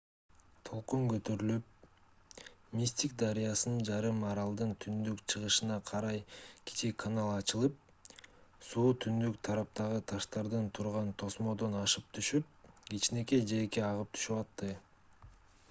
толкун 0.67 1.03
көтөрүлүп 1.09 2.71
мистик 2.77 3.11
дарыясынан 3.23 3.83
жарым 3.89 4.21
аралдын 4.29 4.71
түндүн-чыгышына 4.85 5.75
карай 5.89 6.17
кичи 6.71 6.89
канал 7.03 7.29
ачылып 7.33 7.75
суу 8.69 8.95
түндүк 9.05 9.37
тараптагы 9.49 9.99
таштардан 10.13 10.71
турган 10.79 11.11
тосмодон 11.25 11.77
ашып 11.83 12.09
түшүп 12.19 12.49
кичинекей 12.95 13.45
жээкке 13.53 13.85
агып 13.91 14.19
түшүп 14.19 14.43
атты 14.47 14.73